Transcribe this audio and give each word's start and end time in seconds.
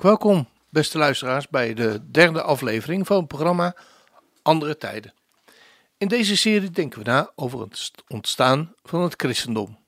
Welkom, 0.00 0.48
beste 0.68 0.98
luisteraars, 0.98 1.48
bij 1.48 1.74
de 1.74 2.10
derde 2.10 2.42
aflevering 2.42 3.06
van 3.06 3.16
het 3.16 3.26
programma 3.28 3.76
Andere 4.42 4.76
Tijden. 4.76 5.14
In 5.96 6.08
deze 6.08 6.36
serie 6.36 6.70
denken 6.70 6.98
we 6.98 7.04
na 7.04 7.32
over 7.34 7.60
het 7.60 7.92
ontstaan 8.08 8.74
van 8.82 9.02
het 9.02 9.14
christendom. 9.16 9.78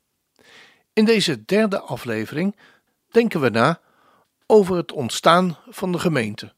In 0.92 1.04
deze 1.04 1.44
derde 1.44 1.80
aflevering 1.80 2.56
denken 3.10 3.40
we 3.40 3.48
na 3.48 3.80
over 4.46 4.76
het 4.76 4.92
ontstaan 4.92 5.58
van 5.68 5.92
de 5.92 5.98
gemeente. 5.98 6.52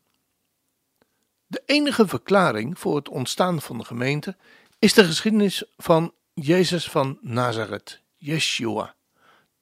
De 1.47 1.63
enige 1.67 2.09
verklaring 2.09 2.79
voor 2.79 2.97
het 2.97 3.09
ontstaan 3.09 3.61
van 3.61 3.79
de 3.79 3.85
gemeente 3.85 4.37
is 4.79 4.95
de 4.95 5.05
geschiedenis 5.05 5.65
van 5.77 6.13
Jezus 6.35 6.91
van 6.91 7.19
Nazareth, 7.21 8.01
Yeshua, 8.17 8.95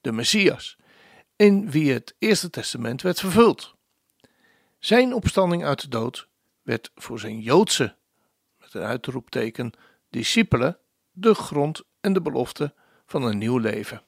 de 0.01 0.11
Messias, 0.11 0.77
in 1.35 1.71
wie 1.71 1.93
het 1.93 2.15
Eerste 2.19 2.49
Testament 2.49 3.01
werd 3.01 3.19
vervuld. 3.19 3.79
Zijn 4.81 5.13
opstanding 5.13 5.65
uit 5.65 5.81
de 5.81 5.87
dood 5.87 6.27
werd 6.61 6.91
voor 6.95 7.19
zijn 7.19 7.39
Joodse, 7.39 7.95
met 8.57 8.73
een 8.73 8.81
uitroepteken, 8.81 9.71
discipelen 10.09 10.77
de 11.11 11.33
grond 11.33 11.81
en 11.99 12.13
de 12.13 12.21
belofte 12.21 12.73
van 13.05 13.23
een 13.23 13.37
nieuw 13.37 13.57
leven. 13.57 14.03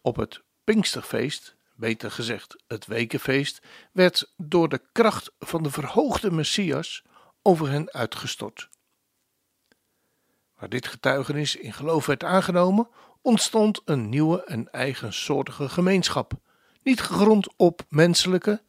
Op 0.00 0.16
het 0.16 0.42
Pinksterfeest, 0.64 1.56
beter 1.74 2.10
gezegd 2.10 2.56
het 2.66 2.86
Wekenfeest, 2.86 3.62
werd 3.92 4.32
door 4.36 4.68
de 4.68 4.82
kracht 4.92 5.32
van 5.38 5.62
de 5.62 5.70
verhoogde 5.70 6.30
Messias 6.30 7.02
over 7.42 7.68
hen 7.68 7.92
uitgestort. 7.92 8.68
Waar 10.58 10.68
dit 10.68 10.86
getuigenis 10.86 11.56
in 11.56 11.72
geloof 11.72 12.06
werd 12.06 12.24
aangenomen, 12.24 12.88
ontstond 13.20 13.80
een 13.84 14.08
nieuwe 14.08 14.44
en 14.44 14.72
eigensoortige 14.72 15.68
gemeenschap, 15.68 16.32
niet 16.82 17.00
gegrond 17.00 17.48
op 17.56 17.82
menselijke, 17.88 18.62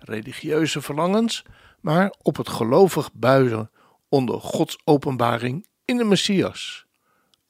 religieuze 0.00 0.80
verlangens, 0.80 1.42
maar 1.80 2.14
op 2.22 2.36
het 2.36 2.48
gelovig 2.48 3.12
buigen 3.12 3.70
onder 4.08 4.40
Gods 4.40 4.78
openbaring 4.84 5.66
in 5.84 5.96
de 5.96 6.04
Messias. 6.04 6.86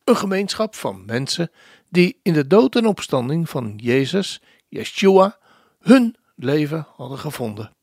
Een 0.05 0.17
gemeenschap 0.17 0.75
van 0.75 1.05
mensen 1.05 1.51
die 1.89 2.20
in 2.23 2.33
de 2.33 2.47
dood 2.47 2.77
en 2.77 2.87
opstanding 2.87 3.48
van 3.48 3.75
Jezus, 3.77 4.42
Yeshua, 4.69 5.39
hun 5.81 6.17
leven 6.37 6.87
hadden 6.97 7.19
gevonden. 7.19 7.75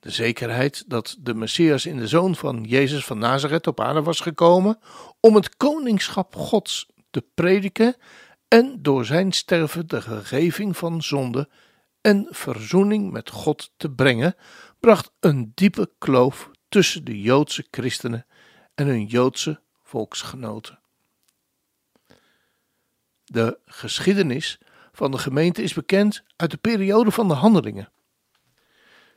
De 0.00 0.10
zekerheid 0.10 0.84
dat 0.86 1.16
de 1.20 1.34
Messias 1.34 1.86
in 1.86 1.96
de 1.96 2.06
zoon 2.06 2.36
van 2.36 2.64
Jezus 2.64 3.04
van 3.04 3.18
Nazareth 3.18 3.66
op 3.66 3.80
aarde 3.80 4.02
was 4.02 4.20
gekomen 4.20 4.78
om 5.20 5.34
het 5.34 5.56
koningschap 5.56 6.36
Gods 6.36 6.86
te 7.10 7.24
prediken 7.34 7.96
en 8.48 8.78
door 8.82 9.04
zijn 9.04 9.32
sterven 9.32 9.86
de 9.86 10.00
gegeving 10.00 10.76
van 10.76 11.02
zonde 11.02 11.48
en 12.08 12.26
verzoening 12.30 13.10
met 13.10 13.30
God 13.30 13.72
te 13.76 13.90
brengen, 13.90 14.36
bracht 14.80 15.10
een 15.20 15.52
diepe 15.54 15.90
kloof 15.98 16.50
tussen 16.68 17.04
de 17.04 17.20
Joodse 17.20 17.66
christenen 17.70 18.26
en 18.74 18.86
hun 18.86 19.06
Joodse 19.06 19.60
volksgenoten. 19.82 20.78
De 23.24 23.58
geschiedenis 23.64 24.58
van 24.92 25.10
de 25.10 25.18
gemeente 25.18 25.62
is 25.62 25.74
bekend 25.74 26.22
uit 26.36 26.50
de 26.50 26.56
periode 26.56 27.10
van 27.10 27.28
de 27.28 27.34
handelingen. 27.34 27.92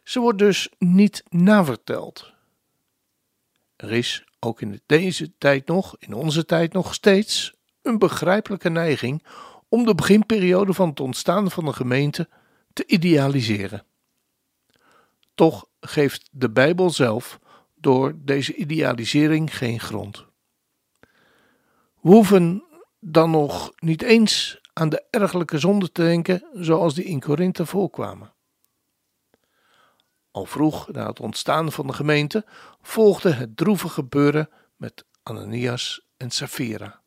Ze 0.03 0.19
wordt 0.19 0.39
dus 0.39 0.69
niet 0.77 1.23
naverteld. 1.29 2.33
Er 3.75 3.91
is 3.91 4.23
ook 4.39 4.61
in 4.61 4.81
deze 4.85 5.37
tijd 5.37 5.67
nog, 5.67 5.95
in 5.99 6.13
onze 6.13 6.45
tijd 6.45 6.73
nog 6.73 6.93
steeds, 6.93 7.53
een 7.81 7.97
begrijpelijke 7.97 8.69
neiging 8.69 9.25
om 9.69 9.85
de 9.85 9.95
beginperiode 9.95 10.73
van 10.73 10.89
het 10.89 10.99
ontstaan 10.99 11.51
van 11.51 11.65
de 11.65 11.73
gemeente 11.73 12.29
te 12.73 12.83
idealiseren. 12.85 13.85
Toch 15.35 15.65
geeft 15.79 16.29
de 16.31 16.49
Bijbel 16.49 16.89
zelf 16.89 17.39
door 17.75 18.13
deze 18.15 18.55
idealisering 18.55 19.57
geen 19.57 19.79
grond. 19.79 20.25
We 22.01 22.09
hoeven 22.09 22.63
dan 22.99 23.31
nog 23.31 23.71
niet 23.79 24.01
eens 24.01 24.61
aan 24.73 24.89
de 24.89 25.03
ergelijke 25.09 25.59
zonden 25.59 25.91
te 25.91 26.01
denken 26.01 26.45
zoals 26.53 26.93
die 26.93 27.03
in 27.03 27.19
Korinthe 27.19 27.65
voorkwamen. 27.65 28.33
Al 30.31 30.45
vroeg 30.45 30.91
na 30.91 31.07
het 31.07 31.19
ontstaan 31.19 31.71
van 31.71 31.87
de 31.87 31.93
gemeente 31.93 32.45
volgde 32.81 33.31
het 33.31 33.57
droevige 33.57 33.93
gebeuren 33.93 34.49
met 34.75 35.05
Ananias 35.23 36.05
en 36.17 36.31
Sapphira. 36.31 37.01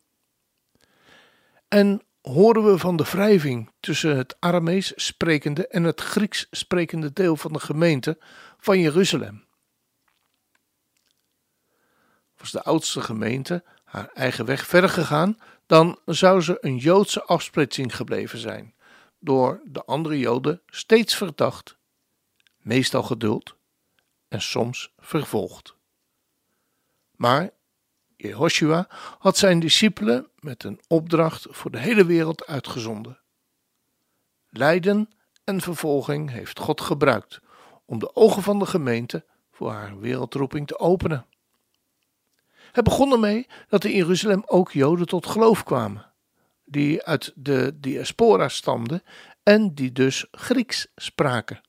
En 1.69 2.03
horen 2.33 2.65
we 2.65 2.79
van 2.79 2.97
de 2.97 3.05
wrijving 3.05 3.71
tussen 3.81 4.17
het 4.17 4.37
Aramees 4.39 4.93
sprekende 4.97 5.69
en 5.69 5.85
het 5.85 6.01
Grieks 6.01 6.47
sprekende 6.51 7.13
deel 7.13 7.37
van 7.37 7.53
de 7.53 7.61
gemeente 7.61 8.19
van 8.59 8.81
Jeruzalem. 8.81 9.45
Was 12.37 12.51
de 12.51 12.63
oudste 12.63 13.01
gemeente 13.01 13.65
haar 13.85 14.09
eigen 14.15 14.45
weg 14.45 14.67
verder 14.67 14.91
gegaan, 14.91 15.39
dan 15.67 15.99
zou 16.05 16.41
ze 16.41 16.57
een 16.61 16.77
Joodse 16.77 17.23
afsplitsing 17.23 17.97
gebleven 17.97 18.39
zijn, 18.39 18.75
door 19.19 19.61
de 19.65 19.85
andere 19.85 20.19
Joden 20.19 20.63
steeds 20.67 21.17
verdacht, 21.17 21.77
meestal 22.57 23.03
geduld 23.03 23.57
en 24.29 24.43
soms 24.43 24.93
vervolgd. 24.99 25.77
Maar 27.11 27.51
Jehoshua 28.29 28.87
had 29.19 29.37
zijn 29.37 29.61
discipelen 29.61 30.29
met 30.39 30.65
een 30.65 30.81
opdracht 30.89 31.47
voor 31.51 31.71
de 31.71 31.79
hele 31.79 32.07
wereld 32.07 32.47
uitgezonden. 32.47 33.19
Lijden 34.49 35.11
en 35.45 35.61
vervolging 35.61 36.31
heeft 36.31 36.59
God 36.59 36.81
gebruikt 36.81 37.41
om 37.85 37.99
de 37.99 38.15
ogen 38.15 38.43
van 38.43 38.59
de 38.59 38.67
gemeente 38.67 39.25
voor 39.53 39.71
haar 39.71 39.99
wereldroeping 40.01 40.67
te 40.67 40.79
openen. 40.79 41.27
Het 42.73 42.85
begon 42.85 43.13
ermee 43.13 43.47
dat 43.69 43.85
in 43.85 43.97
Jeruzalem 43.97 44.43
ook 44.47 44.73
Joden 44.73 45.07
tot 45.07 45.27
geloof 45.27 45.65
kwamen, 45.65 46.11
die 46.65 47.05
uit 47.05 47.33
de 47.35 47.77
diaspora 47.81 48.49
stamden 48.49 49.03
en 49.43 49.75
die 49.75 49.93
dus 49.93 50.27
Grieks 50.31 50.87
spraken. 50.97 51.61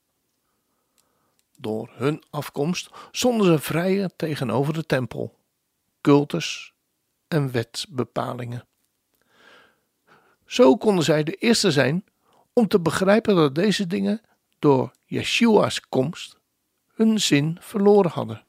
Door 1.58 1.90
hun 1.92 2.22
afkomst 2.30 2.90
stonden 3.10 3.46
ze 3.46 3.58
vrijer 3.58 4.10
tegenover 4.16 4.74
de 4.74 4.86
tempel 4.86 5.34
cultus 6.06 6.72
en 7.28 7.50
wetbepalingen. 7.50 8.66
Zo 10.44 10.76
konden 10.76 11.04
zij 11.04 11.22
de 11.22 11.34
eerste 11.34 11.70
zijn 11.70 12.04
om 12.52 12.68
te 12.68 12.80
begrijpen 12.80 13.34
dat 13.36 13.54
deze 13.54 13.86
dingen 13.86 14.20
door 14.58 14.92
Yeshua's 15.04 15.80
komst 15.80 16.38
hun 16.94 17.20
zin 17.20 17.56
verloren 17.60 18.10
hadden. 18.10 18.44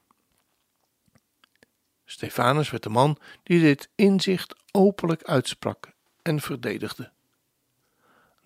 Stefanus 2.05 2.69
werd 2.69 2.83
de 2.83 2.89
man 2.89 3.17
die 3.43 3.61
dit 3.61 3.89
inzicht 3.95 4.55
openlijk 4.71 5.23
uitsprak 5.23 5.91
en 6.21 6.39
verdedigde. 6.39 7.11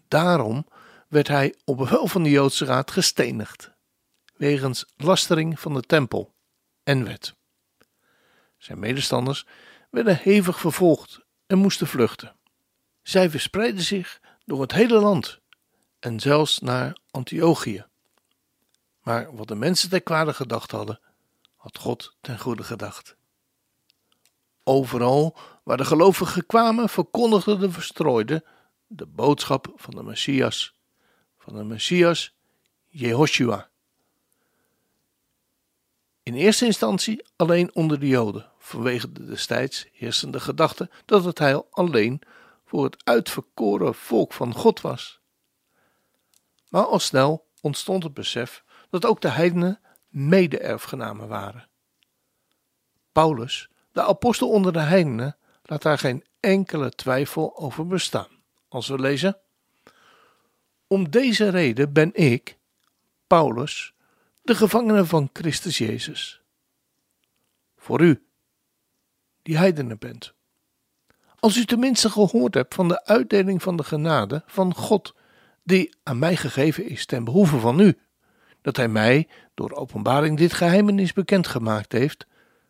Daarom 0.07 0.67
werd 1.07 1.27
hij 1.27 1.55
op 1.65 1.77
bevel 1.77 2.07
van 2.07 2.23
de 2.23 2.29
Joodse 2.29 2.65
raad 2.65 2.91
gestenigd, 2.91 3.71
wegens 4.35 4.85
lastering 4.97 5.59
van 5.59 5.73
de 5.73 5.81
tempel 5.81 6.33
en 6.83 7.03
wet. 7.05 7.39
Zijn 8.61 8.79
medestanders 8.79 9.45
werden 9.89 10.17
hevig 10.17 10.59
vervolgd 10.59 11.19
en 11.47 11.57
moesten 11.57 11.87
vluchten. 11.87 12.35
Zij 13.01 13.29
verspreidden 13.29 13.83
zich 13.83 14.21
door 14.45 14.61
het 14.61 14.71
hele 14.71 14.99
land 14.99 15.39
en 15.99 16.19
zelfs 16.19 16.59
naar 16.59 16.97
Antiochië. 17.11 17.85
Maar 19.01 19.35
wat 19.35 19.47
de 19.47 19.55
mensen 19.55 19.89
ter 19.89 20.01
kwade 20.01 20.33
gedacht 20.33 20.71
hadden, 20.71 20.99
had 21.55 21.77
God 21.77 22.15
ten 22.21 22.39
goede 22.39 22.63
gedacht. 22.63 23.15
Overal 24.63 25.37
waar 25.63 25.77
de 25.77 25.85
gelovigen 25.85 26.45
kwamen, 26.45 26.89
verkondigden 26.89 27.59
de 27.59 27.71
verstrooiden 27.71 28.43
de 28.87 29.05
boodschap 29.05 29.71
van 29.75 29.95
de 29.95 30.03
Messias, 30.03 30.75
van 31.37 31.55
de 31.55 31.63
Messias 31.63 32.33
Jehoshua. 32.87 33.70
In 36.23 36.33
eerste 36.33 36.65
instantie 36.65 37.25
alleen 37.35 37.75
onder 37.75 37.99
de 37.99 38.07
Joden, 38.07 38.51
vanwege 38.57 39.11
de 39.11 39.25
destijds 39.25 39.87
heersende 39.91 40.39
gedachte 40.39 40.89
dat 41.05 41.23
het 41.23 41.39
heil 41.39 41.67
alleen 41.71 42.21
voor 42.65 42.83
het 42.83 43.05
uitverkoren 43.05 43.95
volk 43.95 44.33
van 44.33 44.53
God 44.53 44.81
was. 44.81 45.19
Maar 46.67 46.85
al 46.85 46.99
snel 46.99 47.47
ontstond 47.61 48.03
het 48.03 48.13
besef 48.13 48.63
dat 48.89 49.05
ook 49.05 49.21
de 49.21 49.29
heidenen 49.29 49.79
mede-erfgenamen 50.07 51.27
waren. 51.27 51.69
Paulus, 53.11 53.69
de 53.91 54.01
apostel 54.01 54.49
onder 54.49 54.73
de 54.73 54.79
heidenen, 54.79 55.37
laat 55.63 55.81
daar 55.81 55.97
geen 55.97 56.25
enkele 56.39 56.91
twijfel 56.91 57.57
over 57.57 57.87
bestaan. 57.87 58.43
Als 58.67 58.87
we 58.87 58.99
lezen: 58.99 59.39
Om 60.87 61.09
deze 61.09 61.49
reden 61.49 61.93
ben 61.93 62.13
ik, 62.13 62.57
Paulus, 63.27 63.93
de 64.41 64.55
gevangene 64.55 65.05
van 65.05 65.29
Christus 65.33 65.77
Jezus. 65.77 66.41
Voor 67.77 68.01
u, 68.01 68.23
die 69.41 69.57
heidenen 69.57 69.99
bent. 69.99 70.33
Als 71.39 71.57
u 71.57 71.65
tenminste 71.65 72.09
gehoord 72.09 72.53
hebt 72.53 72.73
van 72.75 72.87
de 72.87 73.05
uitdeling 73.05 73.61
van 73.61 73.77
de 73.77 73.83
genade 73.83 74.43
van 74.45 74.75
God 74.75 75.15
die 75.63 75.95
aan 76.03 76.19
mij 76.19 76.35
gegeven 76.35 76.89
is 76.89 77.05
ten 77.05 77.23
behoeve 77.23 77.59
van 77.59 77.79
u, 77.79 77.97
dat 78.61 78.77
hij 78.77 78.87
mij 78.87 79.27
door 79.53 79.71
openbaring 79.71 80.37
dit 80.37 80.53
geheimenis 80.53 81.13
bekendgemaakt 81.13 81.91
heeft, 81.91 82.27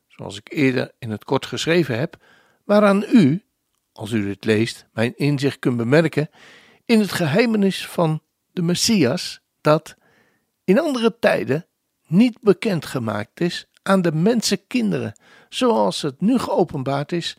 zoals 0.08 0.38
ik 0.38 0.52
eerder 0.54 0.92
in 1.00 1.12
het 1.12 1.24
kort 1.24 1.46
geschreven 1.46 2.00
heb, 2.00 2.18
waaraan 2.64 3.04
u, 3.14 3.44
als 3.92 4.12
u 4.12 4.24
dit 4.24 4.46
leest, 4.46 4.86
mijn 4.94 5.18
inzicht 5.18 5.60
kunt 5.60 5.78
bemerken 5.78 6.30
in 6.86 7.00
het 7.00 7.12
geheimenis 7.12 7.88
van 7.88 8.22
de 8.52 8.62
Messias, 8.62 9.42
dat 9.62 9.96
in 10.72 10.80
andere 10.80 11.20
tijden 11.20 11.66
niet 12.08 12.38
bekendgemaakt 12.42 13.40
is 13.40 13.66
aan 13.84 14.02
de 14.02 14.12
mensenkinderen, 14.12 15.20
zoals 15.50 16.02
het 16.02 16.22
nu 16.22 16.38
geopenbaard 16.38 17.12
is 17.12 17.38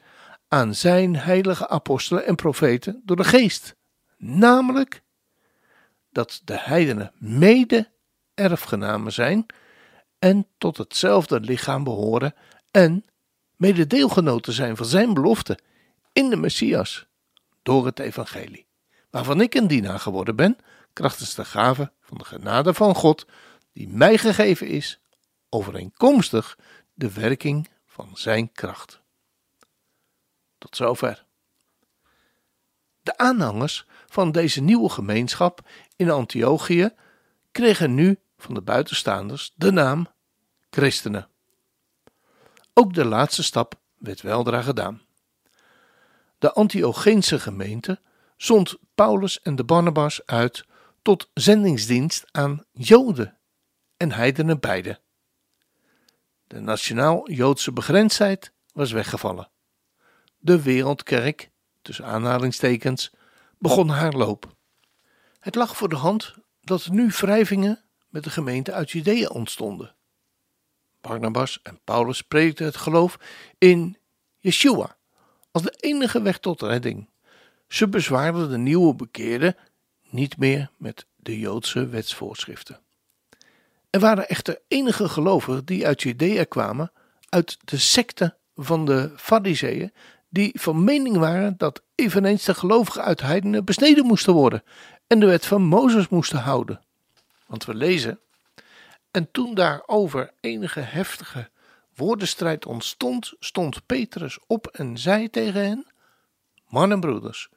aan 0.48 0.74
zijn 0.74 1.16
heilige 1.16 1.68
apostelen 1.68 2.26
en 2.26 2.34
profeten 2.34 3.02
door 3.04 3.16
de 3.16 3.24
geest. 3.24 3.76
Namelijk 4.16 5.02
dat 6.10 6.40
de 6.44 6.58
heidenen 6.58 7.12
mede 7.18 7.90
erfgenamen 8.34 9.12
zijn 9.12 9.46
en 10.18 10.46
tot 10.58 10.76
hetzelfde 10.76 11.40
lichaam 11.40 11.84
behoren 11.84 12.34
en 12.70 13.04
mede 13.56 13.86
deelgenoten 13.86 14.52
zijn 14.52 14.76
van 14.76 14.86
zijn 14.86 15.14
belofte 15.14 15.58
in 16.12 16.30
de 16.30 16.36
Messias 16.36 17.06
door 17.62 17.86
het 17.86 17.98
evangelie, 17.98 18.66
waarvan 19.10 19.40
ik 19.40 19.54
een 19.54 19.66
dienaar 19.66 20.00
geworden 20.00 20.36
ben, 20.36 20.56
krachtens 20.92 21.34
de 21.34 21.44
gave 21.44 21.92
van 22.00 22.18
de 22.18 22.24
genade 22.24 22.74
van 22.74 22.94
God, 22.94 23.26
die 23.72 23.88
mij 23.88 24.18
gegeven 24.18 24.66
is, 24.66 25.00
overeenkomstig 25.48 26.58
de 26.94 27.12
werking 27.12 27.70
van 27.86 28.10
zijn 28.14 28.52
kracht. 28.52 29.00
Tot 30.58 30.76
zover. 30.76 31.24
De 33.02 33.18
aanhangers 33.18 33.86
van 34.06 34.32
deze 34.32 34.60
nieuwe 34.60 34.88
gemeenschap 34.88 35.68
in 35.96 36.10
Antiochië 36.10 36.90
kregen 37.52 37.94
nu 37.94 38.18
van 38.36 38.54
de 38.54 38.62
buitenstaanders 38.62 39.52
de 39.54 39.70
naam 39.70 40.06
christenen. 40.70 41.28
Ook 42.74 42.94
de 42.94 43.04
laatste 43.04 43.42
stap 43.42 43.80
werd 43.98 44.20
weldra 44.20 44.62
gedaan. 44.62 45.02
De 46.38 46.52
Antiocheense 46.52 47.40
gemeente 47.40 48.00
zond 48.36 48.76
Paulus 48.94 49.40
en 49.40 49.56
de 49.56 49.64
Barnabas 49.64 50.26
uit 50.26 50.64
tot 51.02 51.30
zendingsdienst 51.34 52.24
aan 52.30 52.64
Joden 52.72 53.38
en 53.96 54.12
heidenen 54.12 54.60
beide. 54.60 55.00
De 56.46 56.60
nationaal-Joodse 56.60 57.72
begrensdheid 57.72 58.52
was 58.72 58.92
weggevallen. 58.92 59.50
De 60.38 60.62
wereldkerk, 60.62 61.50
tussen 61.82 62.04
aanhalingstekens, 62.04 63.12
begon 63.58 63.88
haar 63.88 64.12
loop. 64.12 64.56
Het 65.38 65.54
lag 65.54 65.76
voor 65.76 65.88
de 65.88 65.96
hand 65.96 66.34
dat 66.60 66.88
nu 66.88 67.08
wrijvingen 67.08 67.84
met 68.08 68.24
de 68.24 68.30
gemeente 68.30 68.72
uit 68.72 68.90
Judea 68.90 69.28
ontstonden. 69.28 69.94
Barnabas 71.00 71.62
en 71.62 71.80
Paulus 71.84 72.22
predikten 72.22 72.66
het 72.66 72.76
geloof 72.76 73.18
in 73.58 73.96
Yeshua 74.38 74.96
als 75.50 75.62
de 75.62 75.74
enige 75.80 76.22
weg 76.22 76.38
tot 76.38 76.62
redding. 76.62 77.10
Ze 77.68 77.88
bezwaarden 77.88 78.50
de 78.50 78.58
nieuwe 78.58 78.94
bekeerden 78.94 79.56
niet 80.12 80.36
meer 80.36 80.70
met 80.76 81.06
de 81.16 81.38
Joodse 81.38 81.88
wetsvoorschriften. 81.88 82.80
Er 83.90 84.00
waren 84.00 84.28
echter 84.28 84.58
enige 84.68 85.08
gelovigen 85.08 85.64
die 85.64 85.86
uit 85.86 86.02
Judea 86.02 86.44
kwamen, 86.44 86.92
uit 87.28 87.58
de 87.64 87.78
secte 87.78 88.36
van 88.54 88.84
de 88.84 89.12
Fariseeën, 89.16 89.92
die 90.28 90.60
van 90.60 90.84
mening 90.84 91.16
waren 91.16 91.54
dat 91.56 91.82
eveneens 91.94 92.44
de 92.44 92.54
gelovigen 92.54 93.02
uit 93.02 93.20
heidenen 93.20 93.64
besneden 93.64 94.06
moesten 94.06 94.32
worden 94.32 94.62
en 95.06 95.20
de 95.20 95.26
wet 95.26 95.46
van 95.46 95.62
Mozes 95.62 96.08
moesten 96.08 96.38
houden. 96.38 96.80
Want 97.46 97.64
we 97.64 97.74
lezen, 97.74 98.20
en 99.10 99.30
toen 99.30 99.54
daarover 99.54 100.30
enige 100.40 100.80
heftige 100.80 101.50
woordenstrijd 101.94 102.66
ontstond, 102.66 103.34
stond 103.38 103.86
Petrus 103.86 104.38
op 104.46 104.66
en 104.66 104.98
zei 104.98 105.30
tegen 105.30 105.64
hen, 105.64 105.86
mannen 106.68 107.00
broeders, 107.00 107.48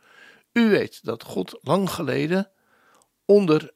u 0.57 0.69
weet 0.69 1.05
dat 1.05 1.23
God 1.23 1.57
lang 1.61 1.89
geleden 1.89 2.51
onder 3.25 3.73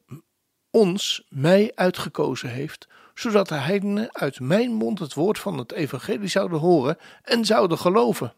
ons, 0.69 1.25
mij 1.29 1.71
uitgekozen 1.75 2.49
heeft, 2.49 2.87
zodat 3.13 3.47
de 3.47 3.55
heidenen 3.55 4.15
uit 4.15 4.39
mijn 4.39 4.71
mond 4.71 4.99
het 4.99 5.13
woord 5.13 5.39
van 5.39 5.57
het 5.57 5.71
evangelie 5.71 6.27
zouden 6.27 6.59
horen 6.59 6.97
en 7.21 7.45
zouden 7.45 7.77
geloven. 7.77 8.33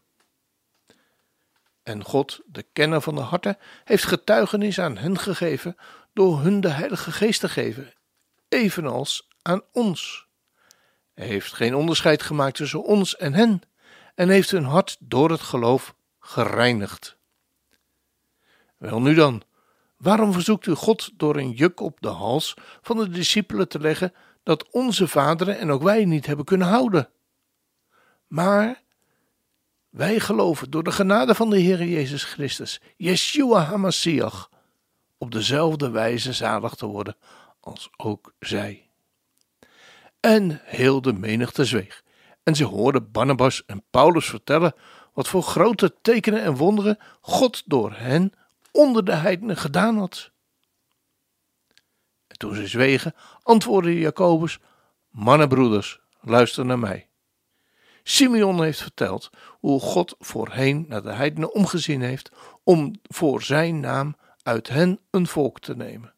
En 1.82 2.04
God, 2.04 2.40
de 2.46 2.62
kenner 2.72 3.00
van 3.00 3.14
de 3.14 3.20
harten, 3.20 3.58
heeft 3.84 4.04
getuigenis 4.04 4.80
aan 4.80 4.96
hen 4.96 5.18
gegeven 5.18 5.76
door 6.12 6.40
hun 6.40 6.60
de 6.60 6.68
Heilige 6.68 7.12
Geest 7.12 7.40
te 7.40 7.48
geven, 7.48 7.94
evenals 8.48 9.28
aan 9.42 9.62
ons. 9.72 10.26
Hij 11.14 11.26
heeft 11.26 11.52
geen 11.52 11.74
onderscheid 11.74 12.22
gemaakt 12.22 12.56
tussen 12.56 12.84
ons 12.84 13.16
en 13.16 13.34
hen, 13.34 13.62
en 14.14 14.28
heeft 14.28 14.50
hun 14.50 14.64
hart 14.64 14.96
door 15.00 15.30
het 15.30 15.40
geloof 15.40 15.94
gereinigd. 16.18 17.20
Wel 18.82 19.00
nu 19.00 19.14
dan, 19.14 19.42
waarom 19.96 20.32
verzoekt 20.32 20.66
u 20.66 20.74
God 20.74 21.10
door 21.16 21.36
een 21.36 21.50
juk 21.50 21.80
op 21.80 22.00
de 22.00 22.08
hals 22.08 22.54
van 22.80 22.96
de 22.96 23.08
discipelen 23.08 23.68
te 23.68 23.80
leggen 23.80 24.12
dat 24.42 24.70
onze 24.70 25.08
vaderen 25.08 25.58
en 25.58 25.70
ook 25.70 25.82
wij 25.82 26.04
niet 26.04 26.26
hebben 26.26 26.44
kunnen 26.44 26.66
houden? 26.66 27.08
Maar 28.26 28.82
wij 29.90 30.20
geloven 30.20 30.70
door 30.70 30.82
de 30.82 30.92
genade 30.92 31.34
van 31.34 31.50
de 31.50 31.58
Heer 31.58 31.84
Jezus 31.84 32.24
Christus, 32.24 32.80
Yeshua 32.96 33.60
HaMashiach, 33.60 34.50
op 35.18 35.30
dezelfde 35.30 35.90
wijze 35.90 36.32
zalig 36.32 36.74
te 36.74 36.86
worden 36.86 37.16
als 37.60 37.90
ook 37.96 38.32
zij. 38.38 38.90
En 40.20 40.60
heel 40.64 41.02
de 41.02 41.12
menigte 41.12 41.64
zweeg, 41.64 42.02
en 42.42 42.56
ze 42.56 42.64
hoorden 42.64 43.10
Barnabas 43.10 43.64
en 43.66 43.84
Paulus 43.90 44.26
vertellen 44.26 44.74
wat 45.12 45.28
voor 45.28 45.42
grote 45.42 45.94
tekenen 46.00 46.42
en 46.42 46.56
wonderen 46.56 46.98
God 47.20 47.62
door 47.66 47.92
hen 47.94 48.32
onder 48.72 49.04
de 49.04 49.14
heidenen 49.14 49.56
gedaan 49.56 49.98
had. 49.98 50.30
En 52.26 52.38
toen 52.38 52.54
ze 52.54 52.66
zwegen, 52.66 53.14
antwoordde 53.42 53.98
Jacobus: 53.98 54.58
Mannenbroeders, 55.10 56.00
luister 56.20 56.66
naar 56.66 56.78
mij. 56.78 57.08
Simeon 58.02 58.62
heeft 58.62 58.82
verteld 58.82 59.30
hoe 59.48 59.80
God 59.80 60.14
voorheen 60.18 60.84
naar 60.88 61.02
de 61.02 61.12
heidenen 61.12 61.54
omgezien 61.54 62.02
heeft 62.02 62.30
om 62.62 62.94
voor 63.02 63.42
zijn 63.42 63.80
naam 63.80 64.16
uit 64.42 64.68
hen 64.68 65.00
een 65.10 65.26
volk 65.26 65.60
te 65.60 65.76
nemen. 65.76 66.14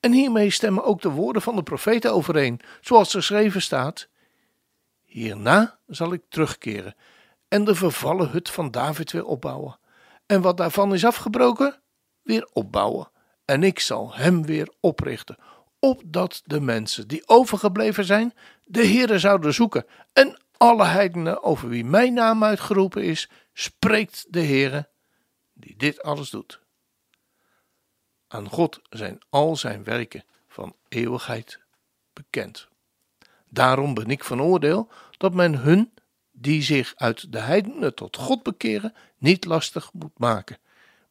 En 0.00 0.12
hiermee 0.12 0.50
stemmen 0.50 0.84
ook 0.84 1.02
de 1.02 1.10
woorden 1.10 1.42
van 1.42 1.56
de 1.56 1.62
profeten 1.62 2.12
overeen, 2.12 2.60
zoals 2.80 3.10
geschreven 3.10 3.62
staat: 3.62 4.08
Hierna 5.04 5.78
zal 5.86 6.12
ik 6.12 6.22
terugkeren 6.28 6.94
en 7.48 7.64
de 7.64 7.74
vervallen 7.74 8.30
hut 8.30 8.50
van 8.50 8.70
David 8.70 9.12
weer 9.12 9.24
opbouwen. 9.24 9.78
En 10.28 10.40
wat 10.40 10.56
daarvan 10.56 10.94
is 10.94 11.04
afgebroken, 11.04 11.82
weer 12.22 12.48
opbouwen. 12.52 13.10
En 13.44 13.62
ik 13.62 13.80
zal 13.80 14.14
hem 14.14 14.46
weer 14.46 14.72
oprichten, 14.80 15.36
opdat 15.78 16.42
de 16.44 16.60
mensen 16.60 17.08
die 17.08 17.28
overgebleven 17.28 18.04
zijn, 18.04 18.34
de 18.64 18.86
Heere 18.86 19.18
zouden 19.18 19.54
zoeken. 19.54 19.86
En 20.12 20.40
alle 20.56 20.84
heidenen 20.84 21.42
over 21.42 21.68
wie 21.68 21.84
mijn 21.84 22.12
naam 22.12 22.44
uitgeroepen 22.44 23.02
is, 23.04 23.30
spreekt 23.52 24.26
de 24.28 24.42
Heere, 24.42 24.88
die 25.52 25.76
dit 25.76 26.02
alles 26.02 26.30
doet. 26.30 26.60
Aan 28.26 28.48
God 28.48 28.80
zijn 28.88 29.18
al 29.28 29.56
zijn 29.56 29.84
werken 29.84 30.24
van 30.48 30.76
eeuwigheid 30.88 31.60
bekend. 32.12 32.68
Daarom 33.48 33.94
ben 33.94 34.10
ik 34.10 34.24
van 34.24 34.42
oordeel 34.42 34.88
dat 35.16 35.34
men 35.34 35.54
hun, 35.54 35.92
die 36.40 36.62
zich 36.62 36.92
uit 36.96 37.32
de 37.32 37.38
heidenen 37.38 37.94
tot 37.94 38.16
God 38.16 38.42
bekeren, 38.42 38.94
niet 39.18 39.44
lastig 39.44 39.92
moet 39.92 40.18
maken, 40.18 40.58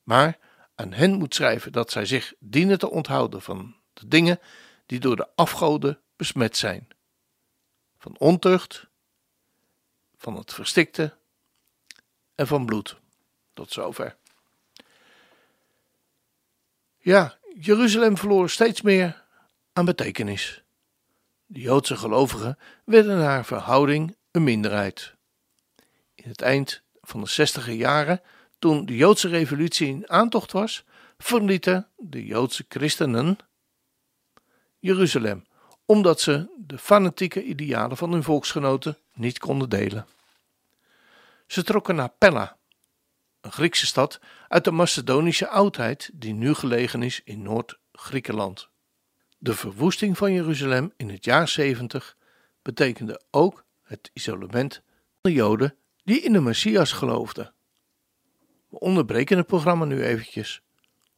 maar 0.04 0.38
aan 0.76 0.94
hen 0.94 1.14
moet 1.14 1.36
schrijven 1.36 1.72
dat 1.72 1.92
zij 1.92 2.06
zich 2.06 2.34
dienen 2.40 2.80
te 2.80 2.90
onthouden 2.90 3.42
van 3.42 3.76
de 3.94 4.08
dingen 4.08 4.40
die 4.86 5.00
door 5.00 5.16
de 5.16 5.28
afgoden 5.36 6.00
besmet 6.16 6.58
zijn, 6.58 6.88
van 7.98 8.16
ontucht, 8.18 8.88
van 10.18 10.36
het 10.36 10.54
verstikte 10.54 11.18
en 12.36 12.48
van 12.48 12.66
bloed. 12.66 12.98
Tot 13.54 13.72
zover. 13.72 14.16
Ja, 16.98 17.38
Jeruzalem 17.60 18.18
verloor 18.18 18.50
steeds 18.50 18.82
meer 18.82 19.24
aan 19.74 19.86
betekenis. 19.86 20.64
De 21.46 21.60
Joodse 21.60 21.98
gelovigen 21.98 22.58
werden 22.84 23.18
naar 23.18 23.46
verhouding 23.46 24.16
een 24.32 24.44
minderheid. 24.44 25.17
Het 26.28 26.42
eind 26.42 26.82
van 27.02 27.22
de 27.22 27.28
zestiger 27.28 27.74
jaren, 27.74 28.22
toen 28.60 28.86
de 28.86 28.96
Joodse 28.96 29.28
revolutie 29.28 29.88
in 29.88 30.10
aantocht 30.10 30.52
was, 30.52 30.86
verlieten 31.18 31.88
de 31.98 32.26
Joodse 32.26 32.66
christenen 32.70 33.38
Jeruzalem, 34.80 35.46
omdat 35.86 36.22
ze 36.22 36.50
de 36.58 36.78
fanatieke 36.78 37.44
idealen 37.44 37.98
van 37.98 38.12
hun 38.12 38.24
volksgenoten 38.24 38.98
niet 39.14 39.40
konden 39.40 39.70
delen. 39.70 40.08
Ze 41.48 41.64
trokken 41.64 41.96
naar 41.96 42.12
Pella, 42.18 42.58
een 43.42 43.52
Griekse 43.52 43.86
stad 43.86 44.20
uit 44.48 44.64
de 44.64 44.72
Macedonische 44.72 45.48
oudheid 45.48 46.10
die 46.14 46.34
nu 46.34 46.54
gelegen 46.54 47.04
is 47.04 47.22
in 47.24 47.42
Noord-Griekenland. 47.42 48.70
De 49.38 49.54
verwoesting 49.54 50.18
van 50.18 50.34
Jeruzalem 50.34 50.94
in 50.98 51.10
het 51.10 51.26
jaar 51.26 51.48
70 51.48 52.18
betekende 52.62 53.22
ook 53.32 53.64
het 53.84 54.10
isolement 54.14 54.74
van 54.74 54.84
de 55.22 55.34
Joden 55.34 55.78
die 56.07 56.21
in 56.21 56.33
de 56.33 56.41
Messias 56.41 56.93
geloofden. 56.93 57.55
We 58.69 58.79
onderbreken 58.79 59.37
het 59.37 59.47
programma 59.47 59.85
nu 59.85 60.03
eventjes 60.03 60.63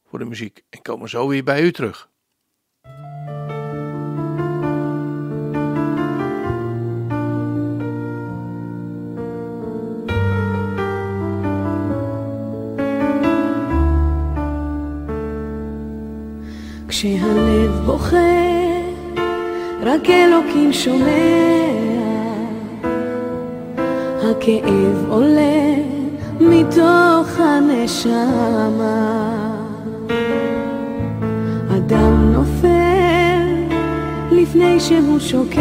voor 0.05 0.19
de 0.19 0.25
muziek 0.25 0.63
en 0.69 0.81
komen 0.81 1.09
zo 1.09 1.27
weer 1.27 1.43
bij 1.43 1.61
u 1.61 1.71
terug. 1.71 2.09
כשהלב 16.87 17.71
בוכה, 17.85 18.17
רק 19.81 20.09
אלוקים 20.09 20.73
שומע. 20.73 21.98
הכאב 24.30 25.06
עולה 25.08 25.74
מתוך 26.40 27.40
הנשמה. 27.40 28.90
אדם 31.76 32.32
נופל 32.32 33.40
לפני 34.30 34.80
שהוא 34.80 35.18
שוקע. 35.18 35.60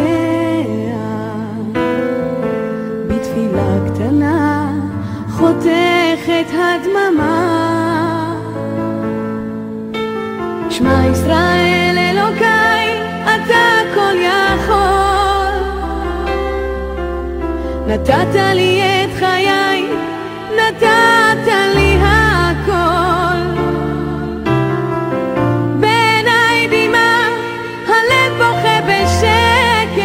בתפילה 3.08 3.78
קטנה 3.88 4.74
חותכת 5.30 6.48
הדממה. 6.52 7.56
שמע 10.70 11.08
ישראל 11.12 11.59
נתת 17.90 18.36
לי 18.54 18.82
את 18.82 19.10
חיי, 19.20 19.86
נתת 20.56 21.48
לי 21.76 21.98
הכל. 22.02 23.40
בעיניי 25.80 26.68
דמעה, 26.68 27.30
הלב 27.88 28.34
בוכה 28.38 28.80
בשקט, 28.88 30.02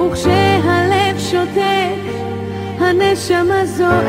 וכשהלב 0.00 1.18
שותק, 1.18 2.02
הנשמה 2.80 3.66
זועקת. 3.66 4.02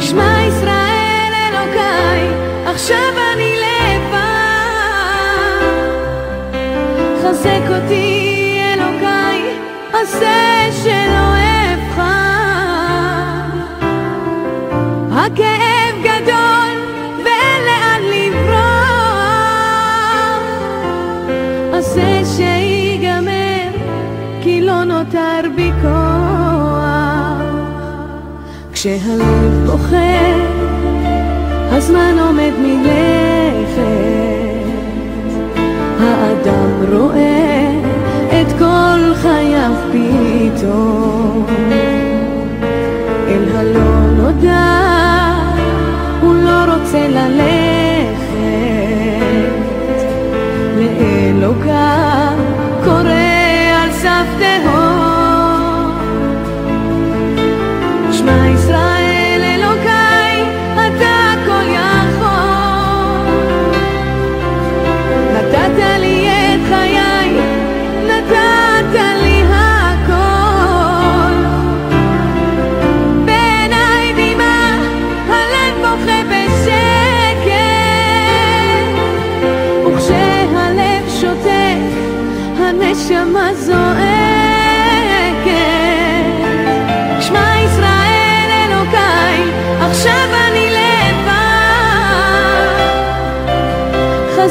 שמע 0.00 0.36
ישראל 0.48 1.32
אלוקיי, 1.48 2.28
עכשיו 2.66 3.13
חזק 7.44 7.70
אותי 7.70 8.58
אלוקיי, 8.74 9.42
עשה 9.92 10.66
שלא 10.82 11.28
אבחר. 11.74 12.04
הכאב 15.12 15.94
גדול 16.02 16.76
ואין 17.24 18.02
לברוח. 18.10 18.64
עשה 21.72 22.24
שיגמר, 22.36 23.70
כי 24.42 24.60
לא 24.60 24.84
נותר 24.84 25.40
בי 25.56 25.70
כוח. 25.82 27.42
כשהלב 28.72 29.66
בוכה, 29.66 30.34
הזמן 31.70 32.18
עומד 32.18 32.52
מלכת. 32.58 33.23
האדם 36.04 36.92
רואה 36.92 37.70
את 38.28 38.52
כל 38.58 39.14
חייו 39.14 39.72
פתאום. 39.92 41.46
אל 43.28 43.56
הלא 43.56 44.06
נודע, 44.16 44.84
הוא 46.20 46.34
לא 46.34 46.74
רוצה 46.74 47.08
ללכת. 47.08 47.74
לאלוקיו 50.78 52.36
קורא 52.84 53.12
על 53.82 53.92
סף 53.92 54.26
תהום. 54.38 55.90
שמע 58.12 58.48
ישראל 58.54 58.93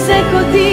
consecutive 0.06 0.73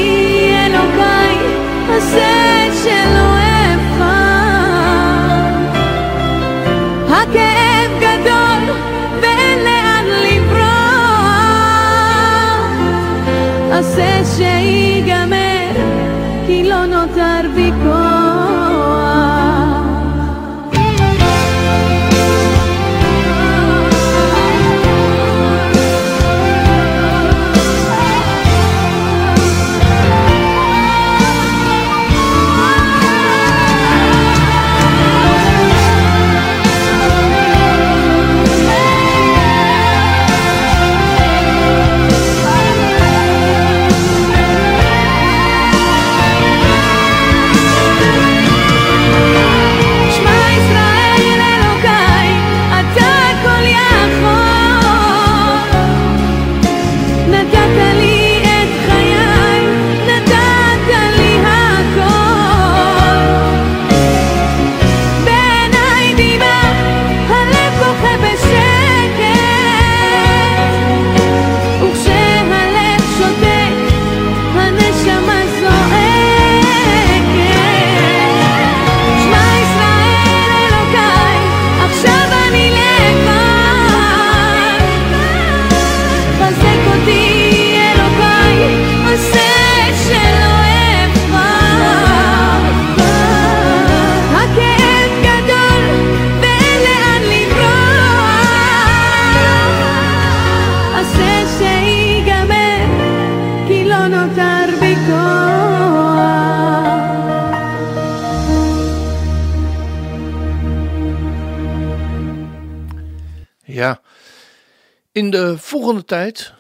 In 115.21 115.31
de 115.31 115.59
volgende 115.59 116.05
tijd, 116.05 116.55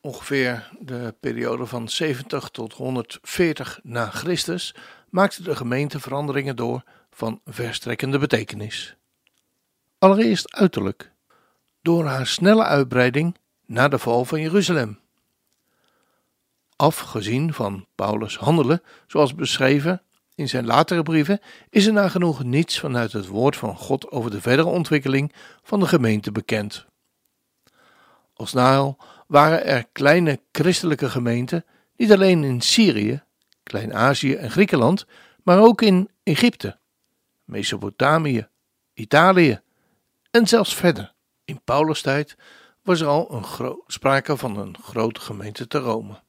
ongeveer 0.00 0.70
de 0.80 1.14
periode 1.20 1.66
van 1.66 1.88
70 1.88 2.48
tot 2.48 2.72
140 2.72 3.80
na 3.82 4.10
Christus, 4.10 4.74
maakte 5.10 5.42
de 5.42 5.56
gemeente 5.56 6.00
veranderingen 6.00 6.56
door 6.56 6.84
van 7.10 7.40
verstrekkende 7.44 8.18
betekenis. 8.18 8.96
Allereerst 9.98 10.54
uiterlijk, 10.56 11.12
door 11.82 12.04
haar 12.04 12.26
snelle 12.26 12.64
uitbreiding 12.64 13.36
na 13.66 13.88
de 13.88 13.98
val 13.98 14.24
van 14.24 14.40
Jeruzalem. 14.40 14.98
Afgezien 16.76 17.54
van 17.54 17.86
Paulus' 17.94 18.36
handelen, 18.36 18.82
zoals 19.06 19.34
beschreven 19.34 20.02
in 20.34 20.48
zijn 20.48 20.66
latere 20.66 21.02
brieven, 21.02 21.40
is 21.70 21.86
er 21.86 21.92
nagenoeg 21.92 22.44
niets 22.44 22.80
vanuit 22.80 23.12
het 23.12 23.26
woord 23.26 23.56
van 23.56 23.76
God 23.76 24.10
over 24.10 24.30
de 24.30 24.40
verdere 24.40 24.68
ontwikkeling 24.68 25.32
van 25.62 25.80
de 25.80 25.86
gemeente 25.86 26.32
bekend. 26.32 26.86
Als 28.34 28.52
Naal 28.52 28.98
waren 29.26 29.64
er 29.64 29.84
kleine 29.92 30.40
christelijke 30.52 31.10
gemeenten, 31.10 31.64
niet 31.96 32.12
alleen 32.12 32.44
in 32.44 32.60
Syrië, 32.60 33.22
Klein-Azië 33.62 34.34
en 34.34 34.50
Griekenland, 34.50 35.06
maar 35.42 35.58
ook 35.58 35.82
in 35.82 36.10
Egypte, 36.22 36.78
Mesopotamië, 37.44 38.48
Italië 38.94 39.60
en 40.30 40.46
zelfs 40.46 40.74
verder. 40.74 41.12
In 41.44 41.60
Paulus' 41.64 42.02
tijd 42.02 42.36
was 42.82 43.00
er 43.00 43.06
al 43.06 43.32
een 43.32 43.78
sprake 43.86 44.36
van 44.36 44.58
een 44.58 44.76
grote 44.82 45.20
gemeente 45.20 45.66
te 45.66 45.78
Rome. 45.78 46.22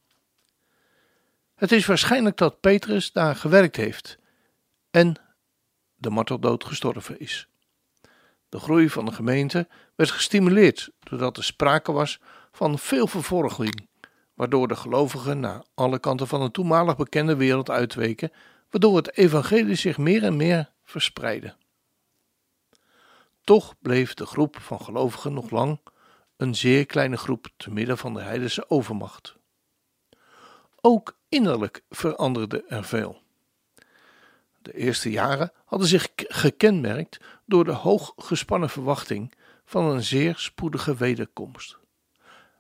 Het 1.56 1.72
is 1.72 1.86
waarschijnlijk 1.86 2.38
dat 2.38 2.60
Petrus 2.60 3.12
daar 3.12 3.36
gewerkt 3.36 3.76
heeft 3.76 4.18
en 4.92 5.16
de 5.96 6.10
marteldood 6.10 6.64
gestorven 6.64 7.20
is. 7.20 7.50
De 8.50 8.60
groei 8.60 8.90
van 8.90 9.06
de 9.06 9.12
gemeente 9.12 9.68
werd 9.96 10.12
gestimuleerd 10.12 10.90
doordat 11.00 11.38
er 11.38 11.44
sprake 11.44 11.92
was 11.92 12.20
van 12.52 12.80
veel 12.80 13.08
vervolging, 13.08 13.88
waardoor 14.34 14.68
de 14.68 14.76
gelovigen 14.76 15.40
naar 15.40 15.64
alle 15.74 16.00
kanten 16.00 16.28
van 16.28 16.42
de 16.42 16.52
toenmalig 16.52 16.96
bekende 16.96 17.36
wereld 17.36 17.70
uitweken, 17.70 18.32
waardoor 18.70 18.96
het 18.96 19.18
evangelie 19.18 19.76
zich 19.76 19.98
meer 19.98 20.24
en 20.24 20.36
meer 20.36 20.72
verspreidde. 20.84 21.56
Toch 23.44 23.76
bleef 23.82 24.14
de 24.14 24.26
groep 24.26 24.58
van 24.60 24.82
gelovigen 24.82 25.34
nog 25.34 25.50
lang 25.50 25.80
een 26.38 26.56
zeer 26.56 26.86
kleine 26.86 27.18
groep 27.18 27.48
te 27.58 27.72
midden 27.72 27.98
van 27.98 28.14
de 28.14 28.22
heidense 28.22 28.70
overmacht. 28.70 29.36
Ook 30.82 31.18
innerlijk 31.30 31.84
veranderde 31.90 32.64
er 32.68 32.84
veel. 32.84 33.22
De 34.62 34.74
eerste 34.74 35.12
jaren 35.12 35.52
hadden 35.66 35.88
zich 35.88 36.08
gekenmerkt 36.16 37.18
door 37.46 37.64
de 37.66 37.72
hoog 37.72 38.14
gespannen 38.16 38.70
verwachting 38.70 39.34
van 39.66 39.86
een 39.86 40.04
zeer 40.04 40.38
spoedige 40.38 40.96
wederkomst. 40.96 41.78